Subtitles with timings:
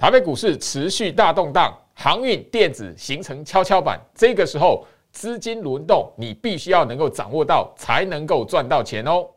[0.00, 9.28] 台北股市持续大动荡，航运电子形成跷跷板，这个时候资金轮动，你必须要能够掌握到，才能够赚到钱哦。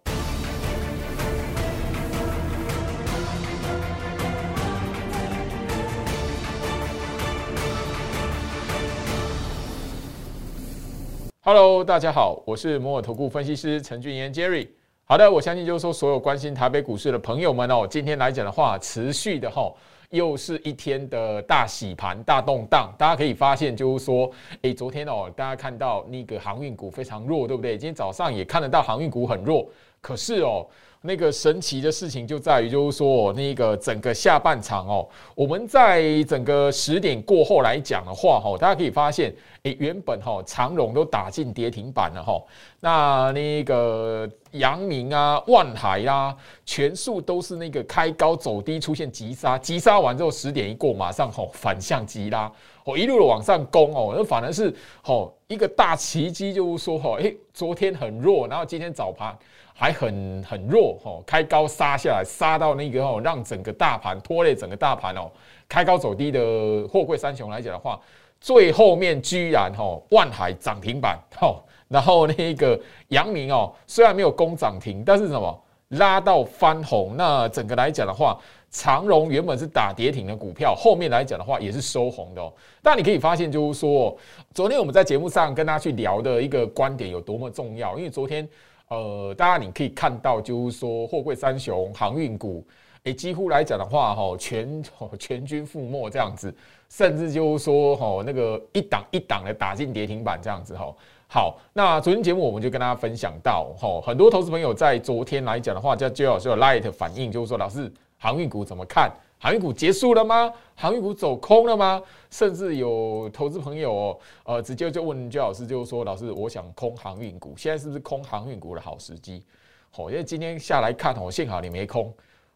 [11.41, 14.69] Hello，大家好，我是摩尔投顾分析师陈俊彦 Jerry。
[15.03, 19.69] 好的，我相信就是说，所有关心台北股市的朋友们哦，今天来讲的话，持续的哈，
[20.13, 22.93] 又是一天的大洗盘、大动荡。
[22.97, 24.31] 大家可以发现，就是说，
[24.61, 27.77] 诶，昨天哦，大家看到那个航运股非常弱，对不对？
[27.77, 29.67] 今天早上也看得到航运股很弱，
[29.99, 30.65] 可是哦。
[31.05, 42.41] 那个神奇的事情就在于，就是说，那个整个下半场哦，我们在整个十点过后来讲的话，哈，大家可以发现，诶，原本哈长荣都打进跌停板了哈，
[42.79, 46.33] 那那个阳明啊、万海啊，
[46.65, 52.49] 全数都是那个开高走低，出现急杀，急杀完之后十点一过，马上吼反向急拉，
[52.85, 59.37] 哦，一路往上攻哦，那反而是吼一个大奇迹，就是说哈，诶，昨天很弱，然后今天早盘。
[59.75, 65.29] 还很很弱哦，开高杀下来，杀到那个哦，让整个大盘拖累整个大盘哦，
[65.67, 67.99] 开高走低的货柜三雄来讲的话，
[68.39, 71.57] 最后面居然哦，万海涨停板哦，
[71.87, 82.53] 然后那个阳明哦，虽然没有攻涨停，但是什么拉到翻红，那整个来讲的话，长荣原本是打跌停的股票，后面来讲的话也是收红的哦。
[82.83, 84.15] 但你可以发现，就是说，
[84.53, 88.47] 昨天我们在节目上跟大家去聊的一个观点有多么重要，因为昨天。
[88.93, 92.65] 呃，大家你可以看到，就是说货柜三雄、航运股，
[93.03, 94.83] 诶，几乎来讲的话，哈，全
[95.17, 96.53] 全军覆没这样子，
[96.89, 100.93] 甚至就是说，哈，那个一档一档的打进跌停板这样子，哈。
[101.27, 109.11] 好，那昨天节目我们就跟大家分享到，哈，很多投资朋友在昨天来讲的话，叫就老师有 light 反应，就是说，老师航运股怎么看？
[109.43, 110.49] 航运股结束了吗？
[110.73, 112.01] 航运股走空了吗？
[112.31, 119.43] 甚至有投资朋友，呃，直接就问焦老师，就是说，老师，我想空航运股，现在是不是空航运股的好时机？
[119.91, 122.09] 好，因为今天下来看，哦，幸好你没空，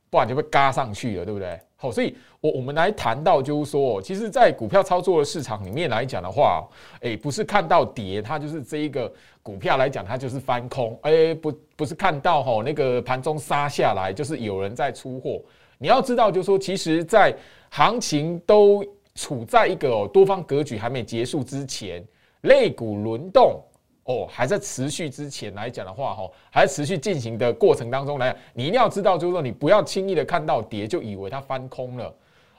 [0.10, 1.60] 不然就被嘎上去了，对不对？
[1.76, 6.66] 好，所以我我们来谈到，就是说，其实，在股票操作的市场里面来讲的话，
[7.02, 9.12] 诶，不是看到跌，它就是这一个
[9.44, 15.42] 股票来讲，它就是翻空，诶，不，不是看到哈那个盘中杀下来，就是有人在出货。
[15.78, 17.36] 你要知道，就是说，其实，在
[17.70, 18.84] 行情都
[19.16, 22.04] 处在一个多方格局还没结束之前，
[22.42, 23.62] 类股轮动
[24.06, 32.14] 哦，还在持续之前来讲的话，哈，还持续进行的过程当中来，你一定要知道，就是说，你不要轻易的看到跌就以为它翻空了。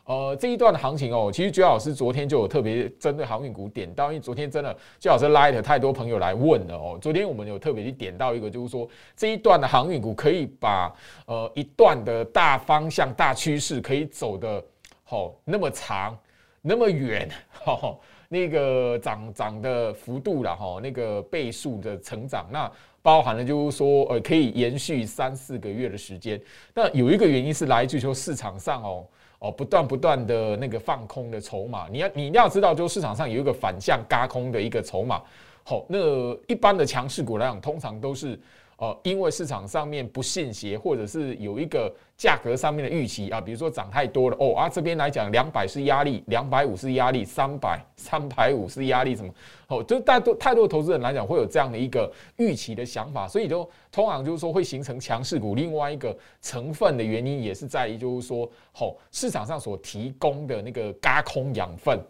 [0.08, 6.98] 呃，这一段的行情哦，其实居老师昨天就有特别针对航运股点到，因为昨天真的居老师拉的太多朋友来问了哦。
[6.98, 10.90] 昨天我们有特别去点到一个，就是说这一段的航运股可以把
[11.26, 14.64] 呃一段的大方向、大趋势可以走的
[15.04, 16.18] 好那么长、
[16.62, 17.94] 那么远，哈，
[18.30, 26.40] 那个涨涨的幅度了哈，那个倍数的成长，那包含了就是说呃可以延续三四个月的时间。
[26.72, 29.06] 那有一个原因是来自于说市场上哦。
[29.38, 35.22] 哦，不断不断的那个放空的筹码，你要你要知道，就市场上有一个反向嘎空的一个筹码。
[35.64, 35.98] 好，那
[36.46, 38.38] 一般的强势股来讲，通常都是。
[38.78, 49.34] 哦，因为市场上面不信邪，或者是有一个价格上面的预期啊，比如说涨太多了哦啊，这边来讲两百是压力，两百五是压力，三百三百五是压力，什么
[49.66, 55.56] 哦，就大多太多投资人来讲会有这样的一个预期的想法，所以就通常就是说会形成强势股。
[55.56, 62.00] 另外一个成分的原因也是在于就是说，哦，市场上所提供的那个轧空养分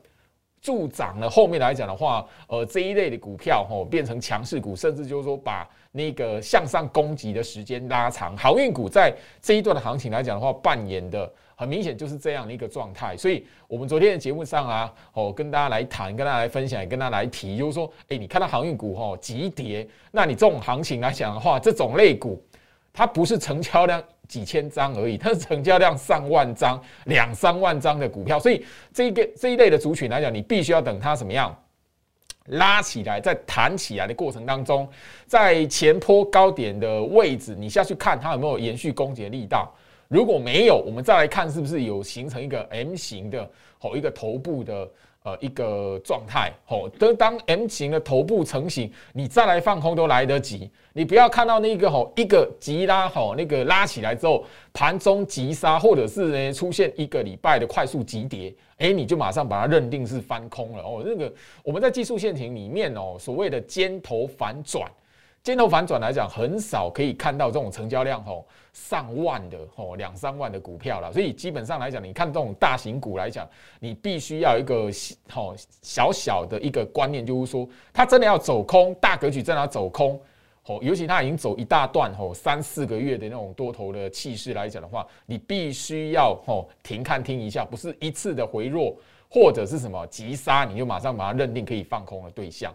[0.60, 5.68] 助长了后面来讲的话，呃，这一类的股票哦变成强势股，甚至就是说把。
[5.90, 13.16] 那个向上攻击的时间拉长，航运股在这一段的行情来讲的话，扮演的很明显就是这样的一个状态。
[13.16, 22.40] 所以，我们昨天的节目上啊，哦，跟大家来谈，跟大家来分享，跟大家来提，就是说，哎，你看到航运股哦急跌，那你这种行情来讲的话，这种类股，
[22.98, 28.40] 它不是成交量几千张而已，它是成交量上万张、两三万张的股票。
[28.40, 31.56] 所以，这个这一类的族群来讲，你必须要等它怎么样？
[32.46, 34.88] 拉起来，在弹起来的过程当中，
[35.28, 39.72] 在前坡高点的位置，你下去看它有没有延续攻击力道。
[40.08, 43.48] 如果没有，我们再来看是不是有形成一个 M 型的
[43.78, 44.90] 吼一个头部的。
[45.28, 50.70] 呃，一个状态，吼，等当 M 型的头部成型，你再来放空都来得及。
[50.94, 61.02] 你不要看到那个吼一个急拉，吼那个拉起来之后，盘中急杀，或者是呢出现一个礼拜的快速急跌，哎，你就马上把它认定是翻空了哦。
[61.04, 61.30] 那个
[61.62, 64.90] 我们在技术线型里面哦，所谓的尖头反转。
[65.48, 71.10] 尖头反转来讲，很少可以看到这种成交量吼上万的吼两三万的股票了。
[71.10, 73.48] 所以基本上来讲，你看这种大型股来讲，
[73.80, 74.90] 你必须要一个
[75.32, 80.20] 吼小小的一个观念，就是说它真的要走空，大格局真的要走空。
[80.66, 88.94] 哦，尤其它已经走一大段吼，三四个月的那种多头的气势来讲的话，你必须要吼停看听一下，不是一次的回弱
[89.30, 92.70] 或者是什么急杀，你就马上把它认定可以放空的对象。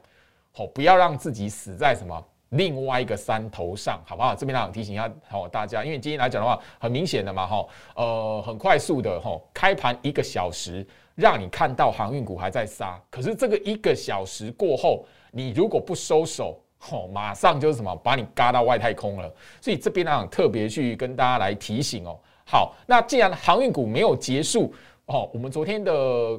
[0.53, 2.19] 吼，不要让自己死在什么
[2.53, 4.33] 另外一个山头上，好不好？
[4.33, 7.65] 这边呢提醒一下好大家，因为今天来讲的话，很明显的嘛，哈，
[7.95, 10.85] 呃，很快速的哈，开盘一个小时
[11.15, 16.59] 让你看到航运股还在杀，可是这个一个小时过后，你如果不收手。
[16.91, 19.33] 哦，马上就是什么，把你嘎到外太空了。
[19.61, 22.19] 所以这边呢，特别去跟大家来提醒哦。
[22.45, 24.73] 好，那既然航运股没有结束
[25.05, 26.37] 哦，我们昨天的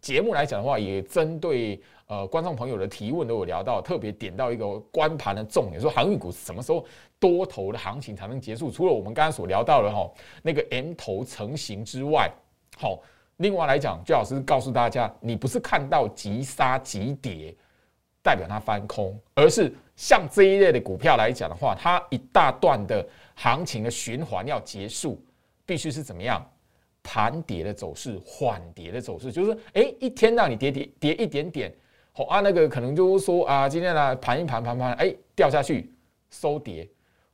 [0.00, 6.84] 节目来讲的话，也针对呃观众朋友的提问都有聊到，特别点到一个关盘的重点，说航运股什么时候
[7.18, 8.70] 多头的行情才能结束？
[8.70, 10.10] 除了我们刚刚所聊到的哈
[10.42, 12.30] 那个 M 头成型之外，
[12.76, 13.00] 好，
[13.38, 17.54] 另外来讲，最老师告诉大家，你不是看到急杀急跌。
[18.22, 25.22] 代表它翻空，而是像这一类的股票来讲的话，它一大段的行情的循环要结束，
[25.66, 26.42] 必须是怎么样？
[27.02, 31.70] 盘跌的走势，缓跌的走势，就是哎，一天让你跌跌跌一点点，
[32.16, 35.92] 好啊，那个可能就是说啊，今天呢盘一盘盘盘，哎，掉下去
[36.30, 36.88] 收跌，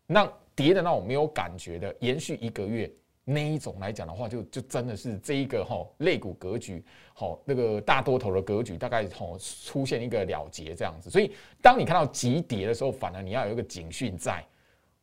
[0.06, 2.91] 那跌的那种没有感觉的，延续一个月。
[3.23, 6.82] 那一种来讲的话，就就真的是这一个哈肋骨格局，
[7.12, 11.11] 好那个大多头的格局，大概吼出现一个了结这样子。
[11.11, 11.31] 所以，
[11.61, 14.44] 当你看到急跌的时候，反而你要有一个警讯在，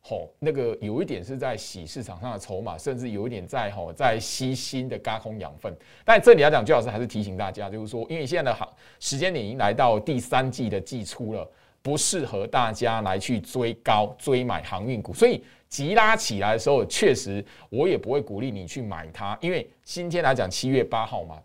[0.08, 5.76] 吼那个有一点是在洗市场上的筹码，甚至有一点在吼在吸新的高空养分。
[6.04, 8.66] 但这里来讲，最老师还是提醒大家，就是说，因为现在的行
[8.98, 11.46] 时间点已经来到第三季的季初了，
[11.82, 15.44] 不适合大家来去追高追买航运股，所以。
[15.68, 21.36] 急拉起来的时候，确实我也不会鼓励你去买它，因为今天来讲七月八号嘛，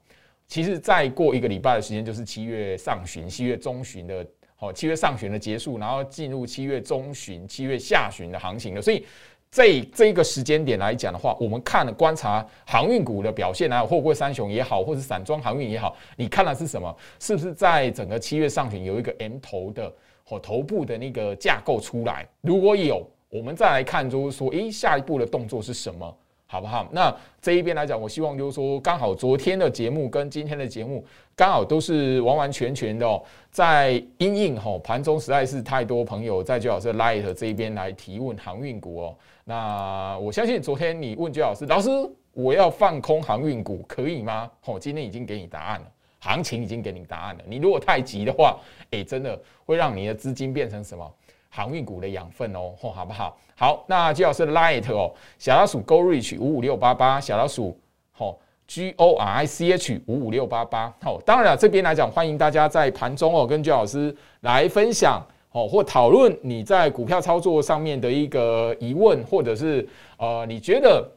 [0.48, 4.26] 其实再过一个礼拜的时间就是七月上旬、七月中旬的，
[4.64, 8.82] 哦七月上旬的结束，然后进入七月中旬、七月下旬的行情了。
[8.82, 9.06] 所以
[9.52, 16.96] 这这一个时间点来讲的话，我们看了观察航运股的表现啊，货柜三雄也好，或者散装航运也好，你看的是什么？
[17.20, 19.94] 是不是在整个七月上旬有一个 M 头的
[20.24, 22.26] 或头部的那个架构出来？
[22.42, 23.06] 如果有。
[23.36, 26.18] 我们再来看，就是说，诶，下一步的动作是什么，
[26.54, 26.88] 好不好？
[26.92, 27.12] 那
[27.42, 31.04] 这一边来讲，我希望就是说，刚好昨天的节目跟今天的节目，
[31.36, 33.20] 刚好都是完完全全的哦，
[33.50, 39.18] 在阴应吼盘中实在是太多朋友在最好是 Light 这一边来提问航运股哦。
[39.44, 41.90] 那我相信昨天你问居老师，老师
[42.34, 44.48] 我要放空航运股可以吗？
[44.62, 45.88] 吼，今天已经给你答案了，
[46.20, 47.44] 行情已经给你答案了。
[47.48, 48.60] 你如果太急的话，
[48.92, 51.12] 诶，真的会让你的资金变成什么？
[51.56, 53.38] 航运股的养分哦，吼，好不好？
[53.56, 57.78] 好，那最好是 Light 哦，小老鼠 Go Reach 五五六八八，小老鼠
[58.12, 60.92] 吼 G O R I C H 五五六八八。
[61.00, 71.08] 好，当然了，这边来讲，欢迎大家在盘中哦，跟居老师来分享哦，或讨论你在股票操作上面的一个疑问，或者是呃，你觉得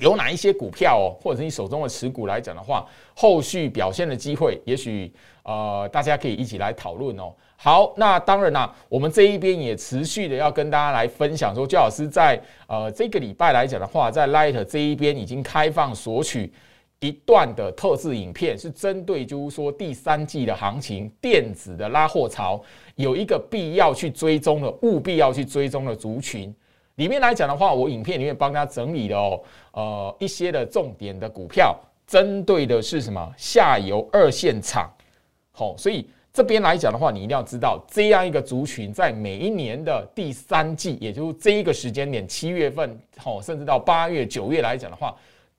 [0.00, 2.84] 有哪一些股票哦，或者是你手中的持股来讲的话，
[3.14, 5.14] 后续表现的机会，也许
[5.44, 7.32] 呃，大家可以一起来讨论哦。
[7.56, 16.52] 好，那当然啦，我们这一边也持续的要跟大家来分享，说焦老师在呃这个礼拜来讲的话，在 Light 这一边已经开放索取
[17.00, 22.62] 一段的特制影片，是针对就是说第三季的行情电子的拉货潮
[22.96, 26.54] 有一个必要去追踪的，务必要去追踪的族群
[26.96, 29.40] 里面来讲的话，我影片里面帮大家整理了哦，
[29.72, 31.74] 呃一些的重点的股票，
[32.06, 34.92] 针对的是什么下游二线厂，
[35.50, 36.06] 好，所以。
[36.34, 42.90] 这边来讲的话，你一定要知道，这样一个族群在每一年的第三季，也就是这一个时间点，七月份，
[43.24, 45.14] 哦，甚至到八月、九月来讲的话。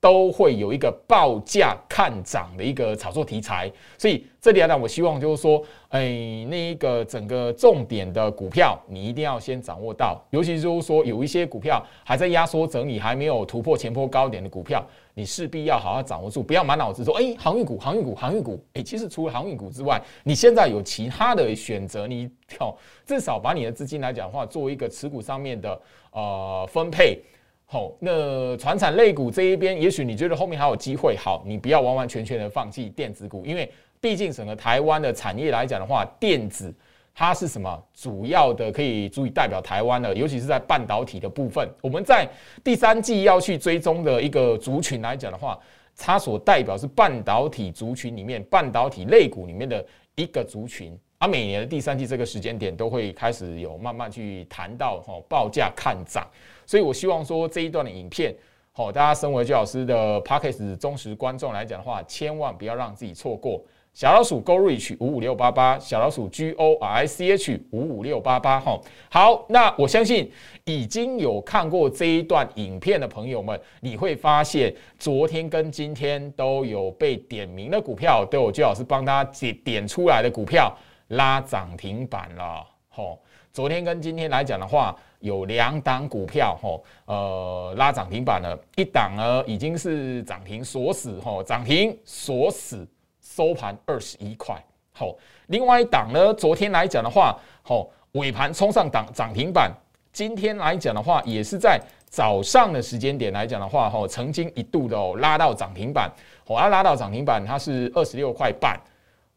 [0.06, 14.80] 都会有一个报价看涨的一个炒作题材，所以这里来讲，我希望就是说，哎，那一个整个重点的股票，你一定要先掌握到，尤其就是说，有一些股票还在压缩整理，还没有突破前坡高点的股票，
[15.14, 22.72] 你势必要好好掌握住，不要满脑子说，哎，航运股，航运股，航运股，哎，其实除了航运股之外，你现在有其他的选择，你跳
[23.04, 25.80] 至少把你的资金来讲的话，做一个持股上面的
[26.12, 27.20] 呃分配。
[27.68, 31.16] 好，那船产类股这一边，也许你觉得后面还有机会。
[31.16, 33.68] 好，你不要完完全全的放弃电子股，因为
[34.00, 36.72] 毕竟整个台湾的产业来讲的话，电子
[37.12, 41.68] 它是什么主要的可以足以代表台湾的，尤其是在半导体的部分。
[41.82, 42.28] 我们在
[42.62, 45.58] 第三季要去追踪的一个族群来讲的话，
[45.96, 50.96] 它所代表是半导体族群里面半导体类股里面的一个族群。
[51.18, 56.26] 啊，每年的第三季这个时间点都会开始有慢慢去谈到哈报价看涨，
[56.66, 58.34] 所以我希望说这一段的影片，
[58.72, 63.62] 好，大家身为焦老师的 p o c k e t 忠实观众来讲的话，千万不要让自己错过。
[63.94, 68.78] 小老鼠 Go Reach 五五六八八，小老鼠 G O R I C H 五五六八八哈。
[69.08, 70.30] 好，那我相信
[70.66, 80.70] 已经有看过这一段影片的朋友们，你会发现昨天跟今天都有被点名的股票，都有姜老师帮大家点点出来的股票
[81.08, 82.66] 拉涨停板了。
[82.88, 83.20] 吼，
[83.52, 92.86] 昨天跟今天来讲的话，有两档股票吼，呃，拉涨停板了，一档呢已经是涨停锁死，吼，涨停锁死。
[93.20, 94.54] 收盘二十一块，
[94.92, 95.14] 好，
[95.48, 99.70] 另外一档呢，昨天来讲的话，好，尾盘冲上涨涨停板，
[100.10, 106.10] 今天来讲的话，也是在早上的时间点来讲的话，哈，曾经一度的拉到涨停板，
[106.46, 108.80] 好，要拉到涨停板，它是二十六块半，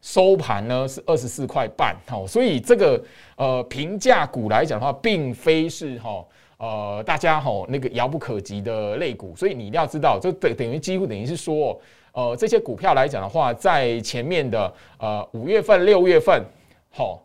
[0.00, 3.02] 收盘呢是二十四块半，好，所以这个
[3.36, 6.24] 呃平价股来讲的话，并非是哈
[6.58, 11.80] 呃大家哈那个遥不可及的类股，所以你一定要知道，这等等于几乎等于是说。
[12.12, 16.44] 呃，这些股票来讲的话，在前面的呃五月份、六月份，
[16.90, 17.24] 好，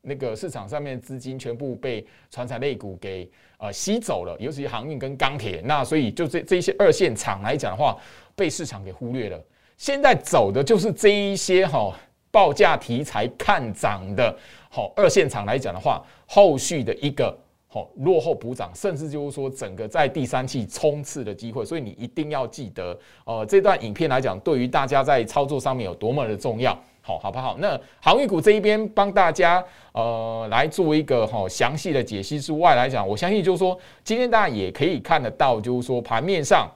[0.00, 7.96] 那个市场上面资金全部被传产类股给呃吸走了，尤其是航运跟钢铁，那所以就这这些二线厂来讲的话，
[8.34, 9.40] 被市场给忽略了。
[9.78, 11.90] 现在走的就是这一些哈
[12.30, 14.36] 报价题材看涨的，
[14.68, 17.34] 好二线厂来讲的话，后续的一个。
[17.70, 27.58] 好，落后补涨，甚至就是说整个在第三期冲刺的机会，所以你一定要记得，呃，这段影片来讲，对于大家在操作上面有多么的重要，好，好不好？
[27.58, 36.66] 那航运股这一边帮大家呃来做一个哈详细的解析之外来讲，我相信就是说，今天大家也可以看得到，就是说盘面上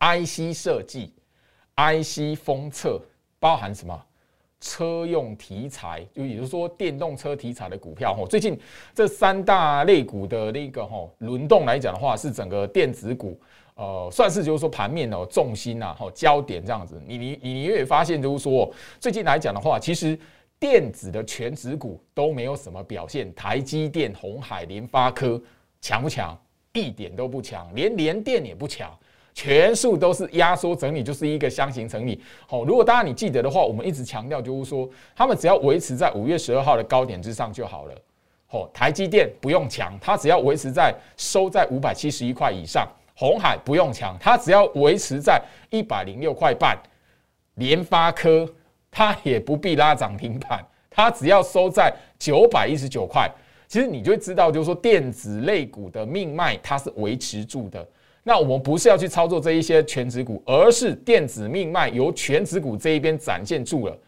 [0.00, 1.14] IC 设计、
[1.78, 3.00] IC 封测
[3.38, 4.04] 包含什么？
[4.60, 8.58] 车用题材，就也就是说电动车题材的股票，吼，最近
[8.92, 13.40] 这三大类股的那个吼轮动来讲的话，是整个电子股，
[13.76, 17.00] 呃，算是就是说盘面的重心呐，吼焦点这样子。
[17.06, 18.68] 你你你也发现就是说，
[18.98, 20.18] 最近来讲的话，其实
[20.58, 25.40] 电子的全指股都没有什么表现，台积电、红海、联发科
[25.80, 26.36] 强不强？
[26.72, 28.90] 一点都不强，连联电也不强。
[29.38, 32.20] 全数都是压缩整理，就是一个箱型整理。
[32.44, 37.94] 好，如果大家你记得的话，我们一直强调就是说，他们只要维持在五月十二号的高点之上就好了。
[38.48, 42.84] 好，台积电不用强，它只要维持在收在五百七十一块以上。
[43.14, 45.40] 红海不用强，它只要维持在
[45.70, 46.76] 一百零六块半。
[47.54, 48.44] 联发科
[48.90, 53.30] 它也不必拉涨停板，它只要收在九百一十九块。
[53.68, 57.86] 其实你就会知道，就是说电子类股的命脉它是维持住的。
[58.28, 63.98] 那我们不是要去操作这一些全指股，而是电子命脉由全指股这一边展现住了，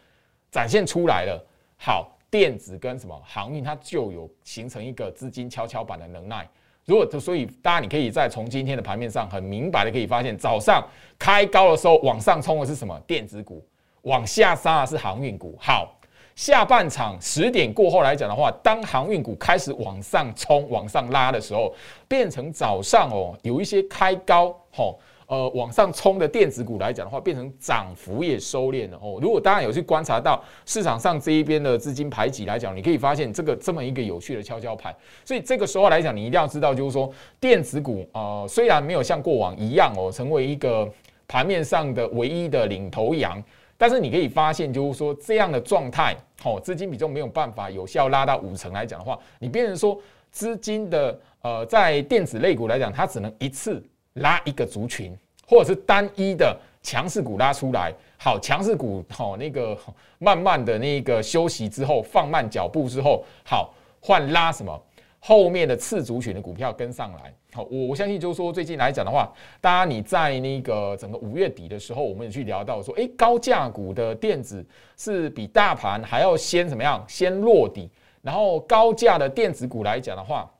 [0.51, 1.43] 展现出来了。
[1.75, 6.47] 好，电子跟什么航运，它就有形成一个资金跷跷板的能耐。
[6.85, 10.87] 如果所以，大家你可以在从今天的盘面上很明白的可以发现，早上
[11.17, 12.95] 开高的时候往上冲的是什么？
[13.07, 13.65] 电子股，
[14.03, 15.57] 往下杀的是航运股。
[15.59, 15.97] 好。
[16.35, 21.73] 下半场十点过后来讲的话，当航运股开始往上冲、往上拉的时候，
[22.07, 24.97] 变成早上哦，有一些开高吼，
[25.27, 29.19] 呃，往上冲的电子股来讲的话，变成涨幅也收敛了哦。
[29.21, 34.95] 如果大家有去观察到市场上这一边的资金排挤来讲，你可以发现这个这么一个有趣的跷跷盘。
[35.23, 40.89] 所以这个时候来讲，你一定要知道，就是说电子股呃，虽然没有像过往一样哦，成为一个
[41.27, 43.43] 盘面上的唯一的领头羊。
[43.81, 53.83] 但是你可以发现，就是说这样的状态，好，资金比重没有办法有效拉到五成来讲的话，你变成说资金的呃，在电子类股来讲，它只能一次
[54.13, 59.75] 拉一个族群，或者是单一的强势股拉出来，好，强势股好那个
[60.19, 64.79] 慢慢的那个休息之后，放慢脚步之后，好换拉什么？
[65.23, 74.65] 后面的次族群的股票跟上来，好，我我相信就是说最近来讲的话，大家你在那个整个五月底的时候，我们也去聊到说，诶，高价股的电子
[74.97, 77.87] 是比大盘还要先怎么样，先落底，
[78.23, 80.51] 然后高价的电子股来讲的话，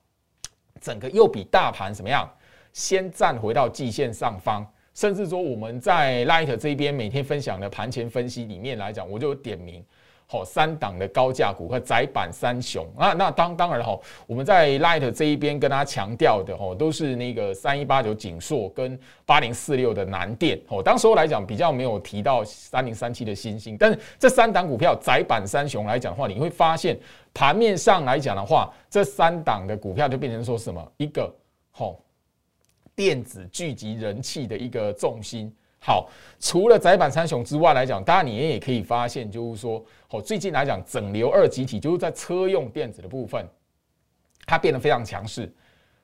[0.80, 2.30] 整个又比大盘怎么样，
[2.72, 4.64] 先站回到季线上方，
[4.94, 9.84] 甚至说我们在 Light 这边每天分享的盘前分析里面来讲，我就点名。
[10.32, 20.82] 好，三档的高价股和窄板三雄啊，那当当然哈，我们在 Light 这一边跟大家强调的哦，都是那个三一八九锦硕跟八零四六的南电哦。
[20.82, 26.98] 当时候来讲比较没有提到三零三七的新星，但是这三档股票窄板三雄来讲的话，你会发现
[27.34, 31.30] 盘面上来讲的话，这三档的股票就变成说什么一个
[31.72, 32.00] 好
[32.96, 35.54] 电子聚集人气的一个重心。
[35.84, 36.08] 好，
[36.40, 43.44] 除了窄板三雄之外来讲，当然你也可以发现，就是说，哦，最近来讲，整流二极体就是在车用电子的部分，
[44.46, 45.52] 它变得非常强势。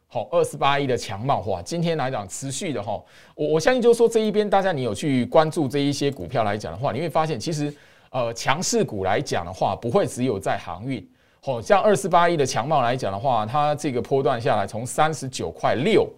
[0.08, 3.00] 好，二四八一的强貌化，今天来讲持续的哈，
[3.36, 7.72] 我我相信就是说这一边大家你有去关注这一些股票来讲的话，你会发现其实
[8.10, 11.08] 呃强势股来讲的话，不会只有在航运。
[11.40, 16.10] 好，像二四八一的强貌来讲的话，它这个波段下来从三十九块六，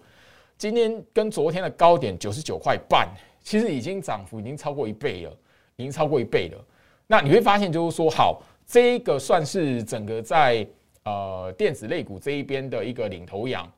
[0.56, 3.06] 今天跟昨天的高点九十九块半。
[3.50, 5.36] 其实已经涨幅已经超过一倍了，
[5.74, 6.64] 已经超过一倍了。
[7.08, 10.64] 那你会发现，就是说，好，这个算是整个在
[11.02, 13.68] 呃电子类股这一边的一个领头羊。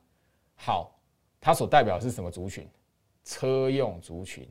[0.53, 0.95] 好，
[1.41, 2.67] 它所代表是什么族群？
[3.23, 4.47] 车用族群。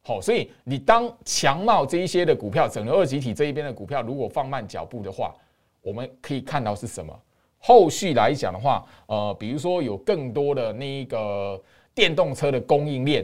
[0.00, 5.34] 好，所以你当强茂这一些的股票，整个二级体这一边的股票，如果放慢脚步的话，
[5.82, 7.14] 我们可以看到是什么？
[7.58, 11.62] 后续来讲的话，呃，比如说有更多的那一个
[11.94, 13.22] 电动车的供应链。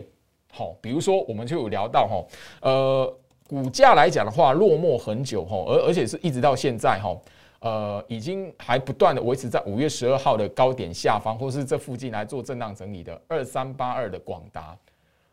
[0.56, 2.24] 好，比如说我们就有聊到哈，
[2.62, 3.14] 呃，
[3.46, 7.14] 股价来讲的话，落寞很久哈，而而且是一直到现在哈，
[7.60, 14.74] 呃，已经还不断的维持在五月十二号的高点下方，或是这附近来做震荡整理的二三八二的广达，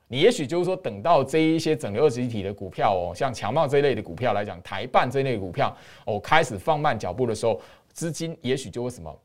[0.09, 5.73] 你也许就是说等到这一些整个二级体的股票哦，像强茂这一类的股票来讲，台办这一类股票
[6.05, 7.61] 哦开始放慢脚步的时候，
[7.93, 9.19] 资金也许就会什么，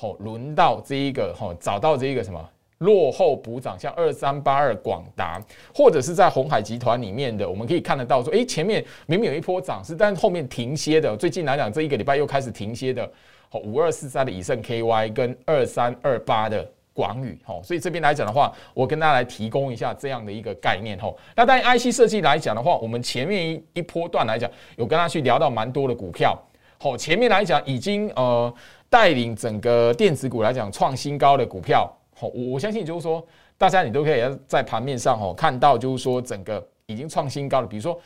[0.00, 2.50] 哦，轮到这一个哦，找到这一个什么。
[2.78, 5.40] 落后补涨，像二三八二广达，
[5.74, 11.16] 或者是在红海集团里面的，我们可以看得到说，哎，前面明明有一波涨势，但后面停歇的。
[11.16, 13.10] 最近来讲，这一个礼拜又开始停歇的。
[13.48, 20.98] 好，五二四三的以盛 KY 跟二三二八的广宇，好，所以这边来讲的话，我跟大家来提供一下这样的一个概念。
[20.98, 26.36] 吼，那当然 IC 设计来讲的话，我们前面一一波段来讲，有跟他去聊到蛮多的股票。
[26.78, 28.52] 好，前面来讲已经呃
[28.90, 31.90] 带领整个电子股来讲创新高的股票。
[32.18, 33.22] 好，我我相信就是说，
[33.58, 37.66] 大家你都可以在盘面上哦看到，就是说整个已经创新高了。
[37.66, 38.00] 比如说，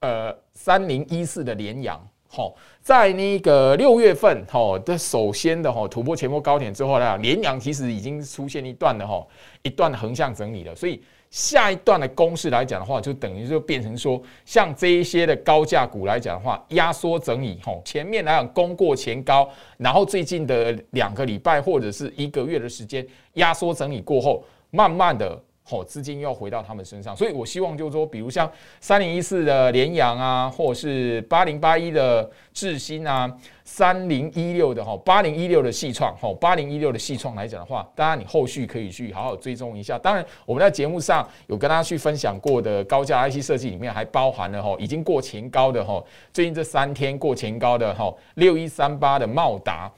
[0.00, 9.26] 呃，三零一四的联阳，好，在那个六月份，哈的首先的哈突破前波高点之后呢，联阳其实已经出现一段的哈
[9.62, 11.02] 一段横向整理了，所以。
[11.32, 25.42] 下一段的公式来讲的话，就等于就变成说，像这一些的高价股来讲的话，压缩整理吼，前面来讲攻过前高，然后最近的两个礼拜或者是一个月的时间压缩整理过后，慢慢的。
[25.72, 33.30] 哦，资金又回到他们身上，所以我希望就是说，比如像三零一四的联阳啊，或者是八零八一的智新啊，
[33.64, 39.98] 三零一六的哈，八零一六的系创，哈，八零一六的系创来讲的话，当然你后续可以去好好追踪一下。
[39.98, 49.90] 当然，我们在节目上有跟大家去分享过的高价 IC 设计里面，还包含了哈，已经过前高的哈，最近这三天过前高的哈，六一三八的茂达，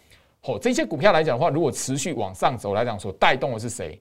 [0.43, 4.01] 哦，这些股票来讲的话，如果持续往上走来讲，所带动的是谁？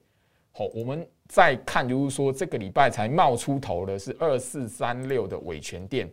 [0.56, 6.08] 好，我们再看，就是说这个礼拜才冒出头的是二四三六的伟权店。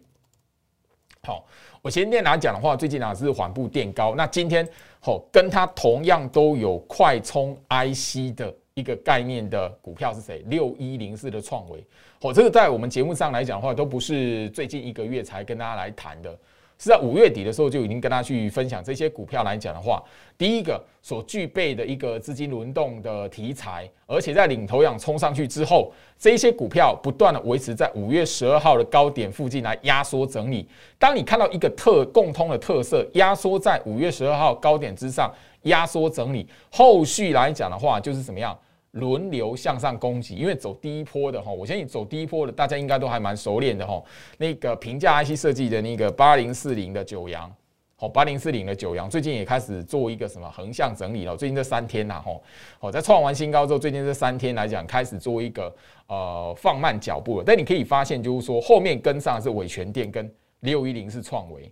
[1.21, 1.45] 好，
[1.83, 4.15] 我前天来讲的话，最近呢是缓步垫高。
[4.15, 4.67] 那今天
[4.99, 10.43] 好，跟它同样都有快充 IC 的一个概念的股票是谁？
[10.47, 11.85] 六一零四的创维。
[12.19, 16.35] 好，这个在我们节目上来讲的话，都不是最近一个月才跟大家来谈的。
[16.81, 20.03] 是在五月底的时候就已经跟他去分享这些股票来讲的话，
[20.35, 30.67] 第一个所具备的一个资金轮动的题材，而且在领头羊冲上去之后，这些股票不断的维持在五月十二号的高点附近来压缩整理。
[30.97, 35.31] 当你看到一个特共通的特色，压缩在五月十二号高点之上
[35.63, 38.57] 压缩整理，后续来讲的话就是怎么样？
[38.91, 44.03] 轮流向上攻击，因为走第一波的哈，我相信走第一波的大家应该都还蛮熟练的哈。
[44.37, 47.49] 那个平价 IC 设计的那个八零四零的九阳，
[47.95, 51.37] 好，八零四零的九阳最近也开始做一个什么横向整理了。
[51.37, 52.31] 最近这三天呐，哈，
[52.79, 55.73] 好，在创完新高之后，最近这三天来讲开始做一个
[56.07, 57.43] 呃放慢脚步了。
[57.47, 61.71] 但你可以发现，就是说后面跟上是伟全电跟六一零是创维，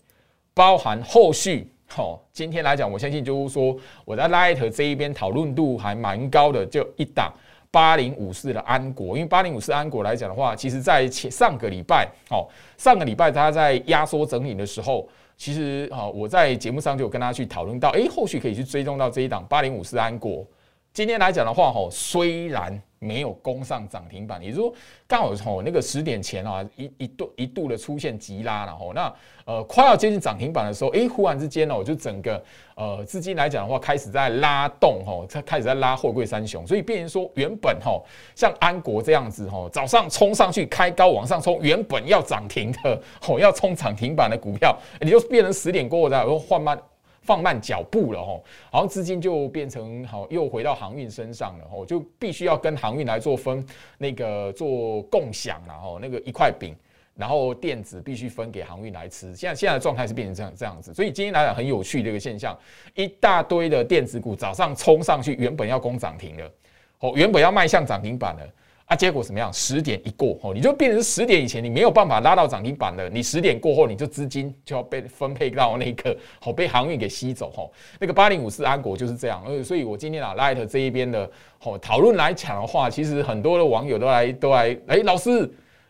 [0.53, 1.69] 包含后续。
[1.91, 3.75] 好，今天来讲，我相信就是说，
[4.05, 7.33] 我在 Light 这一边讨论度还蛮高的，就一档
[7.71, 12.47] 八零五四的安国，因为八零五四安国来讲的话，其实在前上个礼拜，哦，
[12.77, 20.45] 上个礼拜它在压缩整理的时候，其实啊，我在节目上就有跟大家去讨论到，诶，后续可以去追踪到这一档八零五四安国。
[20.93, 22.79] 今天来讲的话，吼，虽然。
[22.99, 24.73] 没有攻上涨停板，也就是说，
[25.07, 29.13] 刚好从那个十点前啊，一一度一度的出现急拉了吼，那
[29.45, 32.43] 呃快要接近涨停板的时候，哎，忽然之间呢，我就整个
[32.75, 46.77] 呃资金来讲的话，开始在拉动吼，它开始在拉货柜三雄，所以变成说原本吼像安国这样子吼，早上冲上去开高往上冲，原本要涨停的吼，要冲涨停板的股票，你就变成十点过后再换慢
[47.21, 53.65] 放慢脚步了吼，然后资金就变成好又回到航运身上了吼，就必须要跟航运来做分
[53.97, 56.75] 那个做共享了吼，那个一块饼，
[57.15, 59.35] 然后电子必须分给航运来吃。
[59.35, 62.57] 现在现在的状态是变成这样这样子，所以今天来讲很有趣的一个现象，
[62.95, 66.51] 一大堆的电子股早上冲上去，原本要攻涨停了，
[66.99, 68.53] 哦，原本要迈向涨停板了。
[68.89, 69.53] 啊，结果怎么样？
[69.53, 73.07] 十点一过后，你就变成十点以前你没有办法拉到涨停板了。
[73.07, 77.51] 你十点过后，你就资金就要被分配到那个，好被航运给吸走。
[77.51, 79.43] 吼，那个八零五四安国就是这样。
[79.45, 85.47] 呃，所以我今天啊，Light 这一边的，吼讨论来讲的话，其实很多的网友都来都来，哎，老师，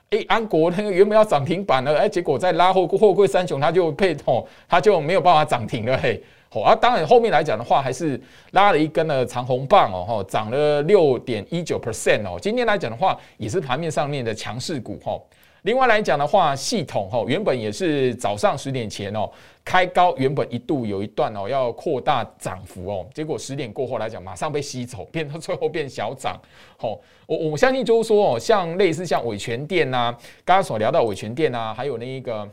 [0.10, 6.22] 哎，安国那个原本要涨停板了，哎，结果在拉货货柜三雄，它就配吼，它就没有办法涨停了，嘿。
[6.52, 8.20] 好啊，当然后面来讲的话，还是
[8.54, 12.40] 拉了一根的长红棒哦，哈，涨了六点一九 percent 哦。
[12.42, 15.16] 今天来讲的话，也是盘面上面的强势股哈。
[15.62, 19.30] 另外来讲的话，系统哈，原本也是早上十点前哦
[19.64, 26.36] 开高，原本一度有一段哦要扩大涨幅哦，结果十点过后来讲，马上被吸走，变到最后变小涨。
[26.78, 30.12] 好，我我相信就是说哦，像类似像伟权店呐，
[30.44, 32.50] 刚刚所聊到伟权店呐，还有那一个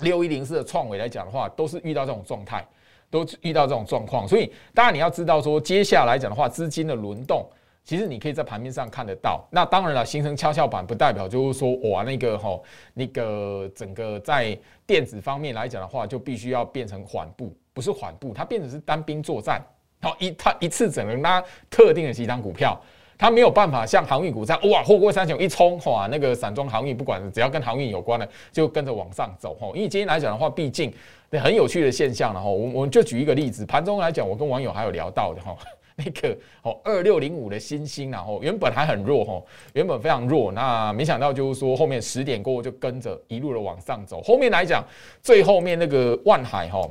[0.00, 2.66] 六一零四的创伟来讲的话，都是遇到这种状态。
[3.10, 7.48] 都遇到这种状况，所以当然你要知道说，接下来讲的话，资金的轮动，
[7.84, 9.46] 其实你可以在盘面上看得到。
[9.50, 19.62] 那当然了，形成跷跷板不代表就是说，哇，那个吼，那个整个在电子方面来讲的话，就必须要变成缓步，不是缓步，它变成是单兵作战，
[20.02, 22.78] 好一它一次只能拉特定的几张股票。
[23.18, 29.66] 它没有办法像航运股这样哇，货柜三雄一冲哇，那个散装航运不管只要跟航运有关的，就跟着往上走哈。
[29.74, 30.92] 因为今天来讲的话，毕竟
[31.28, 32.48] 那很有趣的现象了哈。
[32.48, 35.56] 我我们就举一个例子，盘中来讲，我跟网友还有聊到的哈，
[35.96, 44.22] 那个哦二六零五的新星然后原本还很弱哈，原本非常弱，那没想到就是说后面十点过后就跟着一路的往上走。
[44.22, 44.84] 后面来讲，
[45.22, 46.88] 最后面那个万海哈。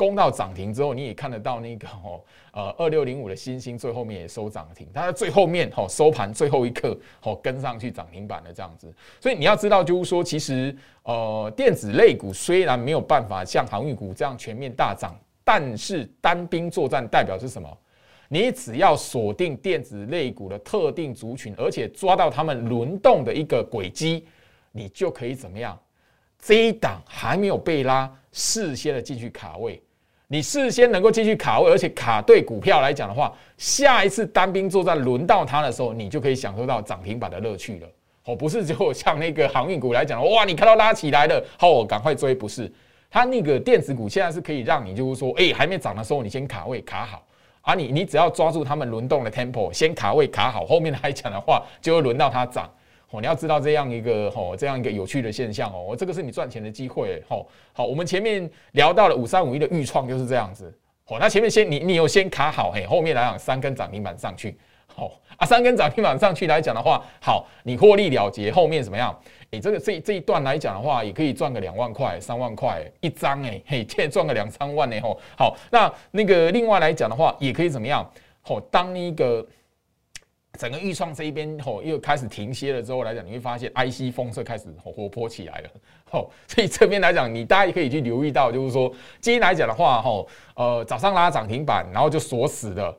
[0.00, 8.90] 攻到涨停之后，你也看得到那个 哦，呃，二六零五的星星最后面也收涨停，它在最后面哦收盘最后一刻哦跟上去涨停板的这样子。
[9.20, 17.68] 所以你要知道，就是说，其实呃电子类股虽然没有办法像航运股这样全面大涨，但是单兵作战代表是什么？
[18.28, 24.24] 你只要锁定电子类股的特定族群，而且抓到他们轮动的一个轨迹，
[24.72, 25.78] 你就可以怎么样？
[26.38, 29.82] 这一档还没有被拉，事先的进去卡位。
[30.32, 37.88] 你事先能够继续卡位，而且卡对股票来讲的话，下一次单兵作战轮到它的时候，你就可以享受到涨停板的乐趣了。
[38.26, 42.32] 哦，不是就像那个航运股来讲，哇，你看到拉起来了，好，我赶快追。
[42.32, 42.72] 不是，
[43.10, 47.26] 它那个电子股现在是可以让你就是说，哎，还没涨的时候，你先卡位卡好，
[47.62, 52.70] 啊，你你只要抓住他们轮动的 tempo，先卡位卡好，后面来讲的话，就会轮到它涨。
[53.10, 57.44] 哦，你要知道这样一个哦，这样一个有趣的现象哦，这个是你赚钱的机会哦。
[57.72, 60.72] 好，我们前面聊到了五三五一的预创就是这样子。
[61.06, 69.12] 哦，那前面先你你有先卡好嘿，后面来讲三根涨停板上去，好啊，三根涨停板上去来讲的话，好，你获利了结，后面怎么样？
[69.50, 75.18] 哎，这个这这一段来讲的话，也可以赚个两万块、三万块一张哎，嘿，现在赚个两三万呢吼。
[75.36, 78.08] 好，那那个另外来讲的话，也可以怎么样？
[78.42, 79.44] 好，当一个。
[80.60, 85.70] 整个预创这一边吼又开始停歇了之后来讲，你会发现 IC 风色开始活泼起来了
[86.12, 88.92] 吼，所以这边来讲，你大家也可以去留意到，就是说
[89.22, 92.94] 今天来讲的话吼，呃早上拉涨停板，然后就锁死的，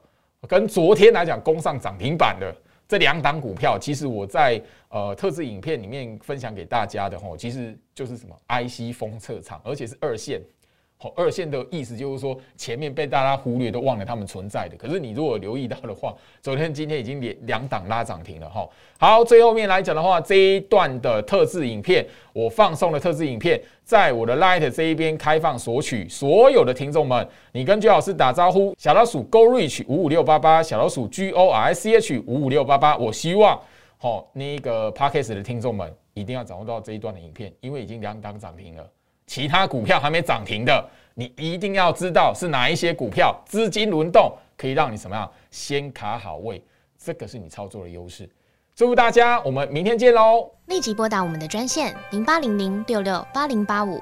[0.47, 2.51] 跟昨天来讲攻上涨停板的
[2.87, 10.41] 这两档股票，其实我在呃特制影片里面分享给大家的吼，其实就是什么 IC 封测厂，而且是二线。
[11.01, 14.77] 好二线的意思就是说，前面被大家忽略，都忘了他们存在的。
[14.77, 18.69] 可是你如果留意到的话，昨天、今天已经连两档拉涨停了哈。
[18.99, 26.07] 好，最后面来讲的话，这一段的特制影片，我放送的特制影片，在我的 Light 这一边开放索取。
[26.07, 32.95] 所有的听众们，你跟居老师打招呼，小老鼠 Go Reach 五五六八八，小老鼠 G O R C H 五五六八八。
[32.97, 33.59] 我希望，
[33.97, 38.87] 好那个 p a c k e s 的听众们一定要掌握到这一段的影片，因为已经两档涨停了。
[39.25, 46.63] 其他股票还没涨停的，你一定要知道是哪一些股票，资金轮动可以让你什么样先卡好位，
[46.97, 48.29] 这个是你操作的优势。
[48.75, 50.49] 祝大家，我们明天见喽！
[50.67, 54.01] 立即拨打我们的专线零八零零六六八零八五